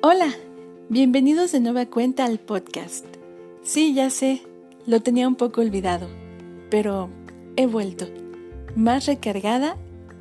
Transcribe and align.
Hola, 0.00 0.32
bienvenidos 0.88 1.50
de 1.50 1.58
nueva 1.58 1.86
cuenta 1.86 2.24
al 2.24 2.38
podcast. 2.38 3.04
Sí, 3.64 3.94
ya 3.94 4.10
sé, 4.10 4.42
lo 4.86 5.00
tenía 5.00 5.26
un 5.26 5.34
poco 5.34 5.60
olvidado, 5.60 6.08
pero 6.70 7.10
he 7.56 7.66
vuelto, 7.66 8.06
más 8.76 9.06
recargada 9.06 9.76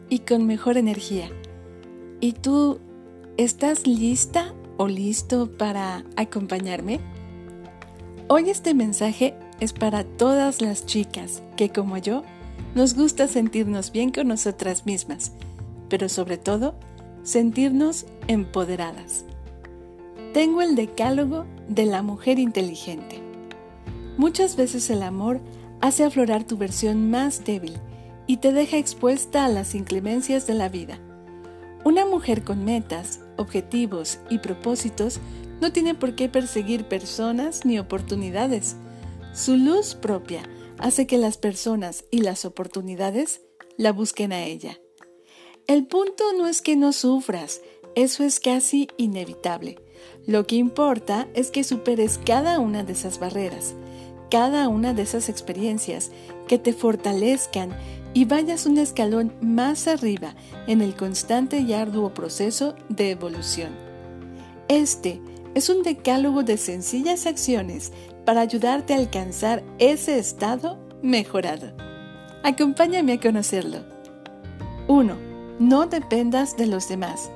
y 0.09 0.19
con 0.19 0.47
mejor 0.47 0.77
energía. 0.77 1.29
¿Y 2.21 2.33
tú 2.33 2.79
estás 3.37 3.85
lista 3.85 4.55
o 4.77 4.87
listo 4.87 5.55
para 5.59 6.03
acompañarme? 6.15 6.99
Hoy 8.29 8.49
este 8.49 8.73
mensaje 8.73 9.35
es 9.59 9.73
para 9.73 10.03
todas 10.03 10.59
las 10.59 10.87
chicas 10.87 11.43
que 11.55 11.69
como 11.69 11.99
yo 11.99 12.23
nos 12.73 12.95
gusta 12.95 13.27
sentirnos 13.27 13.91
bien 13.91 14.11
con 14.11 14.27
nosotras 14.27 14.87
mismas, 14.87 15.33
pero 15.87 16.09
sobre 16.09 16.39
todo 16.39 16.73
sentirnos 17.21 18.07
empoderadas 18.27 19.23
tengo 20.37 20.61
el 20.61 20.75
decálogo 20.75 21.47
de 21.67 21.87
la 21.87 22.03
mujer 22.03 22.37
inteligente. 22.37 23.23
Muchas 24.19 24.55
veces 24.55 24.87
el 24.91 25.01
amor 25.01 25.41
hace 25.81 26.03
aflorar 26.03 26.43
tu 26.43 26.57
versión 26.57 27.09
más 27.09 27.43
débil 27.43 27.79
y 28.27 28.37
te 28.37 28.51
deja 28.51 28.77
expuesta 28.77 29.45
a 29.45 29.49
las 29.49 29.73
inclemencias 29.73 30.45
de 30.45 30.53
la 30.53 30.69
vida. 30.69 30.99
Una 31.83 32.05
mujer 32.05 32.43
con 32.43 32.63
metas, 32.63 33.19
objetivos 33.37 34.19
y 34.29 34.37
propósitos 34.37 35.19
no 35.59 35.71
tiene 35.73 35.95
por 35.95 36.13
qué 36.13 36.29
perseguir 36.29 36.87
personas 36.87 37.65
ni 37.65 37.79
oportunidades. 37.79 38.75
Su 39.33 39.57
luz 39.57 39.95
propia 39.95 40.43
hace 40.77 41.07
que 41.07 41.17
las 41.17 41.39
personas 41.39 42.05
y 42.11 42.19
las 42.19 42.45
oportunidades 42.45 43.41
la 43.75 43.91
busquen 43.91 44.31
a 44.33 44.43
ella. 44.43 44.79
El 45.65 45.87
punto 45.87 46.23
no 46.37 46.47
es 46.47 46.61
que 46.61 46.75
no 46.75 46.93
sufras, 46.93 47.59
eso 47.95 48.23
es 48.23 48.39
casi 48.39 48.87
inevitable. 48.97 49.79
Lo 50.25 50.45
que 50.45 50.55
importa 50.55 51.27
es 51.33 51.51
que 51.51 51.63
superes 51.63 52.19
cada 52.23 52.59
una 52.59 52.83
de 52.83 52.93
esas 52.93 53.19
barreras, 53.19 53.75
cada 54.29 54.67
una 54.67 54.93
de 54.93 55.03
esas 55.03 55.29
experiencias 55.29 56.11
que 56.47 56.57
te 56.57 56.73
fortalezcan 56.73 57.69
y 58.13 58.25
vayas 58.25 58.65
un 58.65 58.77
escalón 58.77 59.33
más 59.41 59.87
arriba 59.87 60.35
en 60.67 60.81
el 60.81 60.95
constante 60.95 61.59
y 61.59 61.73
arduo 61.73 62.13
proceso 62.13 62.75
de 62.89 63.11
evolución. 63.11 63.69
Este 64.67 65.21
es 65.55 65.69
un 65.69 65.81
decálogo 65.81 66.43
de 66.43 66.57
sencillas 66.57 67.25
acciones 67.25 67.91
para 68.25 68.41
ayudarte 68.41 68.93
a 68.93 68.97
alcanzar 68.97 69.63
ese 69.79 70.19
estado 70.19 70.77
mejorado. 71.01 71.71
Acompáñame 72.43 73.13
a 73.13 73.19
conocerlo. 73.19 73.79
1. 74.87 75.15
No 75.59 75.85
dependas 75.85 76.57
de 76.57 76.67
los 76.67 76.87
demás. 76.89 77.31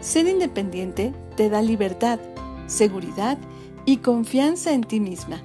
Ser 0.00 0.26
independiente 0.26 1.12
te 1.36 1.48
da 1.48 1.62
libertad, 1.62 2.18
seguridad 2.66 3.38
y 3.84 3.98
confianza 3.98 4.72
en 4.72 4.82
ti 4.82 5.00
misma, 5.00 5.42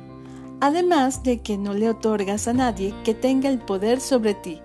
además 0.59 1.23
de 1.23 1.41
que 1.41 1.57
no 1.57 1.73
le 1.73 1.89
otorgas 1.89 2.47
a 2.47 2.53
nadie 2.53 2.93
que 3.03 3.13
tenga 3.13 3.49
el 3.49 3.59
poder 3.59 3.99
sobre 3.99 4.33
ti. 4.33 4.59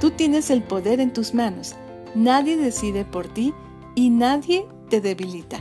Tú 0.00 0.10
tienes 0.10 0.50
el 0.50 0.62
poder 0.62 1.00
en 1.00 1.12
tus 1.12 1.34
manos, 1.34 1.74
nadie 2.14 2.56
decide 2.56 3.04
por 3.04 3.28
ti 3.28 3.52
y 3.94 4.10
nadie 4.10 4.66
te 4.88 5.00
debilita. 5.00 5.60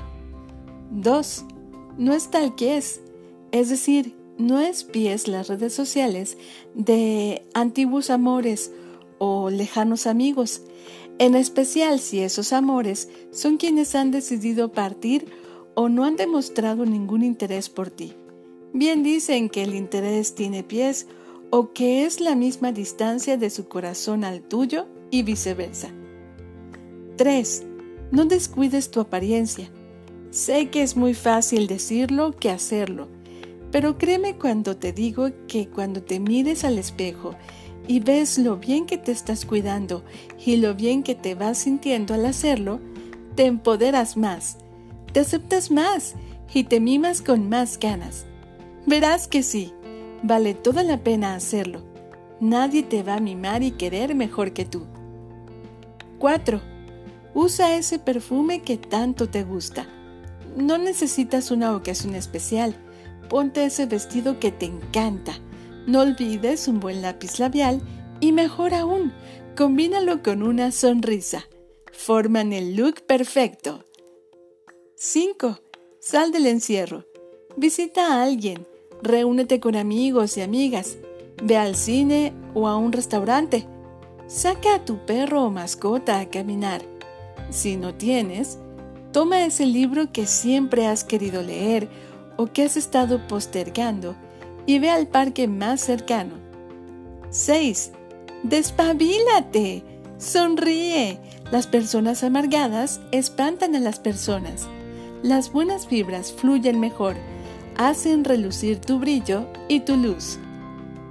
2. 0.92 1.45
No 1.97 2.14
es 2.14 2.30
tal 2.30 2.56
que 2.56 2.78
es, 2.78 3.02
es 3.52 3.70
decir, 3.70 4.16
no 4.38 4.59
espíes 4.59 5.28
las 5.28 5.47
redes 5.47 5.73
sociales 5.73 6.38
de 6.73 7.45
antiguos 7.53 8.09
amores 8.09 8.72
o 9.20 9.50
lejanos 9.50 10.08
amigos, 10.08 10.62
en 11.24 11.36
especial 11.36 12.02
si 12.02 12.20
esos 12.20 12.52
amores 12.52 13.08
son 13.32 13.56
quienes 13.56 13.96
han 13.96 14.12
decidido 14.12 14.74
partir 14.74 15.32
o 15.74 15.88
no 15.88 16.04
han 16.04 16.18
demostrado 16.18 16.86
ningún 16.86 17.24
interés 17.24 17.70
por 17.70 17.90
ti. 17.90 18.14
Bien 18.74 19.03
dicen 19.03 19.47
que 19.47 19.64
el 19.64 19.74
interés 19.74 20.36
tiene 20.36 20.64
pies 20.64 21.08
o 21.50 21.72
que 21.72 22.03
es 22.03 22.20
la 22.20 22.36
misma 22.36 22.74
distancia 22.74 23.38
de 23.38 23.50
su 23.50 23.70
corazón 23.70 24.25
al 24.25 24.42
tuyo 24.42 24.86
y 25.12 25.24
viceversa. 25.24 25.92
3. 27.16 27.64
No 28.12 28.26
descuides 28.26 28.92
tu 28.92 29.00
apariencia. 29.00 29.72
Sé 30.30 30.70
que 30.72 30.84
es 30.84 30.97
muy 30.97 31.14
fácil 31.14 31.68
decirlo 31.68 32.34
que 32.36 32.50
hacerlo, 32.50 33.08
pero 33.72 33.97
créeme 33.97 34.38
cuando 34.38 34.76
te 34.76 34.92
digo 34.92 35.30
que 35.47 35.70
cuando 35.70 36.03
te 36.03 36.20
mires 36.20 36.66
al 36.66 36.78
espejo 36.78 37.34
y 37.88 38.00
ves 38.00 38.38
lo 38.38 38.58
bien 38.58 38.86
que 38.86 38.98
te 38.98 39.12
estás 39.12 39.46
cuidando 39.46 40.04
y 40.44 40.58
lo 40.58 40.74
bien 40.76 41.04
que 41.04 41.16
te 41.16 41.36
vas 41.36 41.60
sintiendo 41.60 42.14
al 42.14 42.26
hacerlo, 42.26 42.80
te 43.36 43.46
empoderas 43.46 44.18
más, 44.18 44.58
te 45.12 45.20
aceptas 45.22 45.72
más 45.72 46.16
y 46.54 46.66
te 46.66 46.80
mimas 46.80 47.22
con 47.22 47.50
más 47.50 47.80
ganas. 47.80 48.26
Verás 48.86 49.28
que 49.28 49.44
sí, 49.44 49.74
vale 50.22 50.54
toda 50.54 50.84
la 50.84 51.04
pena 51.04 51.36
hacerlo. 51.36 51.82
Nadie 52.40 52.84
te 52.84 53.04
va 53.04 53.16
a 53.16 53.22
mimar 53.22 53.64
y 53.64 53.72
querer 53.72 54.16
mejor 54.16 54.54
que 54.54 54.66
tú. 54.66 54.84
4. 56.20 56.62
Usa 57.34 57.76
ese 57.76 58.00
perfume 58.00 58.62
que 58.62 58.78
tanto 58.78 59.30
te 59.30 59.44
gusta. 59.44 59.88
No 60.56 60.78
necesitas 60.78 61.52
una 61.52 61.76
ocasión 61.76 62.16
especial. 62.16 62.76
Ponte 63.30 63.66
ese 63.66 63.86
vestido 63.86 64.40
que 64.40 64.52
te 64.52 64.66
encanta 64.66 65.40
no 65.86 66.02
olvides 66.02 66.68
un 66.68 66.80
buen 66.80 67.02
lápiz 67.02 67.40
labial 67.40 67.82
y 68.20 68.32
mejor 68.32 68.74
aún, 68.74 69.12
combínalo 69.56 70.24
con 70.24 70.44
una 70.44 70.72
sonrisa. 70.72 71.48
Forman 71.92 72.54
el 72.54 72.76
look 72.76 73.02
perfecto. 73.06 73.86
5. 74.96 75.60
Sal 76.00 76.32
del 76.32 76.48
encierro. 76.48 77.06
Visita 77.58 78.08
a 78.08 78.24
alguien. 78.24 78.66
Reúnete 79.02 79.60
con 79.60 79.76
amigos 79.76 80.38
y 80.38 80.42
amigas. 80.42 80.98
Ve 81.44 81.58
al 81.58 81.76
cine 81.76 82.34
o 82.54 82.68
a 82.68 82.78
un 82.78 82.92
restaurante. 82.92 83.68
Saca 84.28 84.76
a 84.76 84.86
tu 84.86 85.06
perro 85.06 85.44
o 85.44 85.52
mascota 85.52 86.20
a 86.20 86.30
caminar. 86.30 86.82
Si 87.50 87.76
no 87.76 87.94
tienes, 87.94 88.58
toma 89.12 89.46
ese 89.46 89.66
libro 89.66 90.12
que 90.12 90.26
siempre 90.26 90.88
has 90.88 91.04
querido 91.04 91.44
leer 91.44 91.90
o 92.38 92.48
que 92.48 92.64
has 92.64 92.78
estado 92.78 93.28
postergando 93.28 94.16
y 94.66 94.79
ve 94.79 94.90
al 94.90 95.07
parque 95.07 95.47
más 95.47 95.81
cercano. 95.81 96.35
6. 97.29 97.91
Despabilate. 98.44 99.84
Sonríe. 100.18 101.19
Las 101.51 101.68
personas 101.68 102.24
amargadas 102.24 103.02
espantan 103.12 103.75
a 103.75 103.79
las 103.79 104.00
personas. 104.00 104.68
Las 105.22 105.52
buenas 105.52 105.88
fibras 105.88 106.34
fluyen 106.34 106.79
mejor, 106.79 107.16
hacen 107.78 108.23
relucir 108.23 108.79
tu 108.79 109.00
brillo 109.00 109.47
y 109.68 109.81
tu 109.81 109.96
luz. 109.96 110.40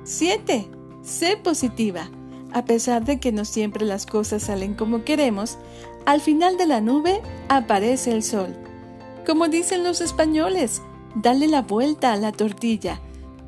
7. 0.05 0.69
Sé 1.03 1.37
positiva. 1.37 2.11
A 2.53 2.65
pesar 2.65 3.05
de 3.05 3.19
que 3.19 3.33
no 3.33 3.45
siempre 3.45 3.87
las 3.87 4.05
cosas 4.05 4.43
salen 4.45 4.75
como 4.75 5.05
queremos, 5.05 5.57
al 6.05 6.21
final 6.21 6.59
de 6.59 6.67
la 6.67 6.81
nube 6.81 7.23
aparece 7.49 8.13
el 8.13 8.23
sol. 8.23 8.55
Como 9.27 9.49
dicen 9.49 9.85
los 9.85 10.01
españoles, 10.01 10.83
dale 11.15 11.49
la 11.49 11.63
vuelta 11.63 12.13
a 12.13 12.17
la 12.17 12.33
tortilla 12.33 13.01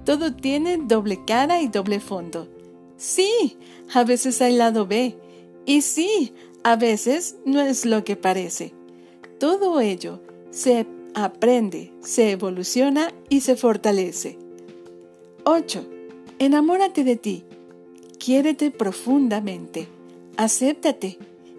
todo 0.05 0.35
tiene 0.35 0.79
doble 0.79 1.25
cara 1.25 1.61
y 1.61 1.69
doble 1.69 2.01
fondo. 2.01 2.49
Sí, 2.97 3.57
a 3.93 4.05
veces 4.05 4.41
hay 4.43 4.55
lado 4.57 4.87
B. 4.87 5.17
Y 5.67 5.81
sí, 5.81 6.33
a 6.63 6.77
veces 6.77 7.37
no 7.45 7.61
es 7.61 7.87
lo 7.87 8.05
que 8.05 8.17
parece. 8.17 8.73
Todo 9.39 9.81
ello 9.81 10.21
se 10.51 10.87
aprende, 11.15 11.93
se 12.01 12.31
evoluciona 12.31 13.13
y 13.29 13.41
se 13.41 13.57
fortalece. 13.57 14.39
8. 15.45 15.87
Enamórate 16.39 17.05
de 17.05 17.17
ti. 17.17 17.45
Quiérete 18.19 18.71
profundamente. 18.71 19.89
Acéptate. 20.37 21.19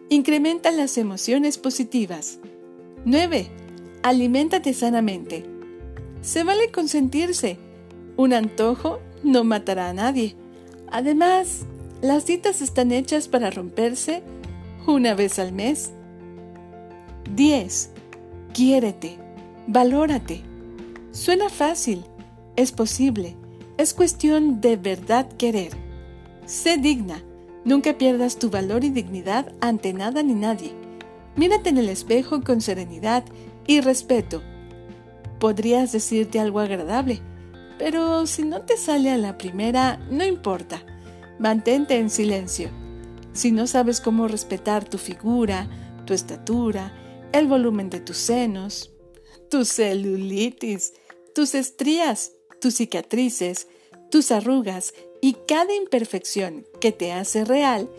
Incrementa 0.10 0.72
las 0.72 0.98
emociones 0.98 1.58
positivas. 1.58 2.40
9. 3.06 3.48
Aliméntate 4.04 4.74
sanamente. 4.74 5.46
Se 6.22 6.44
vale 6.44 6.72
consentirse 6.72 7.58
un 8.18 8.34
antojo 8.34 9.00
no 9.24 9.44
matará 9.44 9.90
a 9.90 9.94
nadie. 9.94 10.36
Además, 10.92 11.66
las 12.02 12.26
citas 12.26 12.62
están 12.62 12.92
hechas 12.92 13.28
para 13.28 13.50
romperse 13.50 14.24
una 14.88 15.16
vez 15.16 15.40
al 15.40 15.52
mes. 15.52 15.92
10. 17.34 17.90
Quiérete, 18.54 19.18
valórate. 19.68 20.42
Suena 21.12 21.50
fácil, 21.50 22.06
es 22.56 22.72
posible, 22.72 23.36
es 23.78 23.94
cuestión 23.94 24.62
de 24.62 24.78
verdad 24.78 25.28
querer. 25.38 25.72
Sé 26.46 26.78
digna, 26.78 27.24
nunca 27.64 27.98
pierdas 27.98 28.38
tu 28.38 28.50
valor 28.50 28.84
y 28.84 28.90
dignidad 28.90 29.52
ante 29.62 29.94
nada 29.94 30.22
ni 30.24 30.34
nadie. 30.34 30.72
Mírate 31.36 31.70
en 31.70 31.78
el 31.78 31.90
espejo 31.90 32.42
con 32.42 32.62
serenidad 32.62 33.24
y 33.68 33.82
respeto. 33.82 34.42
Podrías 35.40 35.92
decirte 35.92 36.40
algo 36.40 36.60
agradable, 36.60 37.22
pero 37.78 38.26
si 38.28 38.44
no 38.44 38.62
te 38.62 38.78
sale 38.78 39.12
a 39.12 39.18
la 39.18 39.38
primera, 39.38 39.98
no 40.10 40.26
importa. 40.26 40.84
Mantente 41.40 41.98
en 41.98 42.10
silencio. 42.10 42.70
Si 43.34 43.52
no 43.52 43.68
sabes 43.68 44.00
cómo 44.00 44.28
respetar 44.28 44.88
tu 44.88 44.98
figura, 44.98 45.68
tu 46.06 46.14
estatura, 46.14 46.94
el 47.34 47.48
volumen 47.48 47.90
de 47.90 48.00
tus 48.00 48.18
senos, 48.18 48.92
tu 49.50 49.66
celulitis, 49.66 50.94
tus 51.34 51.54
estrías, 51.56 52.32
tus 52.62 52.76
cicatrices, 52.76 53.68
tus 54.10 54.32
arrugas 54.32 54.94
y 55.22 55.36
cada 55.48 55.74
imperfección 55.74 56.66
que 56.80 56.92
te 56.92 57.12
hace 57.12 57.44
real, 57.44 57.90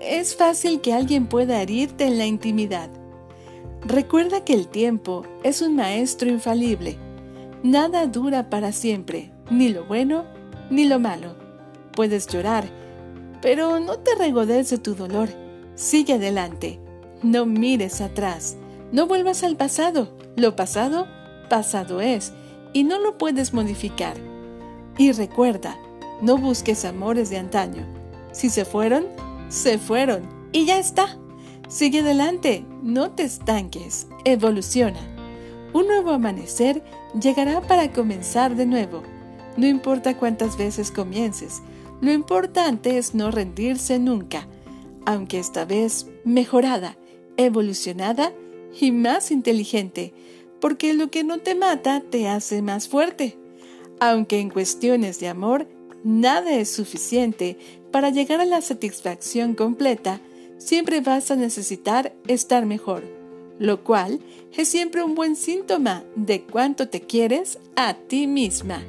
es 0.00 0.34
fácil 0.34 0.80
que 0.80 0.94
alguien 0.94 1.26
pueda 1.26 1.60
herirte 1.60 2.04
en 2.04 2.16
la 2.16 2.24
intimidad. 2.24 2.88
Recuerda 3.82 4.44
que 4.44 4.54
el 4.54 4.68
tiempo 4.68 5.26
es 5.42 5.60
un 5.60 5.76
maestro 5.76 6.30
infalible. 6.30 6.98
Nada 7.62 8.06
dura 8.06 8.48
para 8.48 8.72
siempre, 8.72 9.32
ni 9.50 9.68
lo 9.68 9.84
bueno 9.84 10.24
ni 10.70 10.84
lo 10.84 10.98
malo. 10.98 11.34
Puedes 11.92 12.26
llorar, 12.28 12.64
pero 13.42 13.80
no 13.80 13.98
te 13.98 14.14
regodes 14.14 14.70
de 14.70 14.78
tu 14.78 14.94
dolor. 14.94 15.28
Sigue 15.74 16.14
adelante. 16.14 16.80
No 17.22 17.44
mires 17.44 18.00
atrás. 18.00 18.56
No 18.92 19.06
vuelvas 19.06 19.42
al 19.42 19.56
pasado. 19.56 20.16
Lo 20.36 20.56
pasado, 20.56 21.06
pasado 21.48 22.00
es, 22.00 22.32
y 22.72 22.84
no 22.84 22.98
lo 22.98 23.18
puedes 23.18 23.52
modificar. 23.52 24.16
Y 24.96 25.12
recuerda, 25.12 25.76
no 26.22 26.38
busques 26.38 26.84
amores 26.84 27.30
de 27.30 27.38
antaño. 27.38 27.86
Si 28.32 28.48
se 28.48 28.64
fueron, 28.64 29.06
se 29.48 29.78
fueron. 29.78 30.22
Y 30.52 30.66
ya 30.66 30.78
está. 30.78 31.18
Sigue 31.68 32.00
adelante. 32.00 32.64
No 32.82 33.10
te 33.10 33.24
estanques. 33.24 34.06
Evoluciona. 34.24 35.00
Un 35.72 35.86
nuevo 35.86 36.10
amanecer 36.10 36.82
llegará 37.18 37.60
para 37.60 37.92
comenzar 37.92 38.56
de 38.56 38.66
nuevo. 38.66 39.02
No 39.56 39.66
importa 39.66 40.16
cuántas 40.16 40.56
veces 40.56 40.90
comiences, 40.90 41.62
lo 42.00 42.12
importante 42.12 42.98
es 42.98 43.14
no 43.14 43.30
rendirse 43.30 43.98
nunca, 43.98 44.48
aunque 45.04 45.38
esta 45.38 45.64
vez 45.64 46.06
mejorada, 46.24 46.96
evolucionada 47.36 48.32
y 48.78 48.92
más 48.92 49.30
inteligente, 49.30 50.14
porque 50.60 50.94
lo 50.94 51.10
que 51.10 51.24
no 51.24 51.38
te 51.38 51.54
mata 51.54 52.02
te 52.08 52.28
hace 52.28 52.62
más 52.62 52.88
fuerte. 52.88 53.38
Aunque 53.98 54.40
en 54.40 54.50
cuestiones 54.50 55.20
de 55.20 55.28
amor 55.28 55.68
nada 56.04 56.54
es 56.54 56.70
suficiente 56.70 57.58
para 57.90 58.10
llegar 58.10 58.40
a 58.40 58.46
la 58.46 58.62
satisfacción 58.62 59.54
completa, 59.54 60.20
siempre 60.58 61.00
vas 61.00 61.30
a 61.30 61.36
necesitar 61.36 62.14
estar 62.26 62.64
mejor, 62.66 63.04
lo 63.60 63.84
cual 63.84 64.20
es 64.56 64.68
siempre 64.68 65.04
un 65.04 65.14
buen 65.14 65.36
síntoma 65.36 66.02
de 66.16 66.42
cuánto 66.42 66.88
te 66.88 67.02
quieres 67.02 67.58
a 67.76 67.94
ti 67.94 68.26
misma. 68.26 68.82